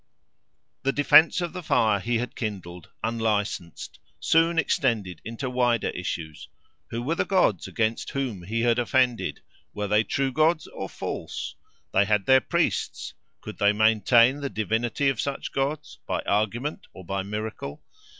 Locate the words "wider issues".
5.47-6.47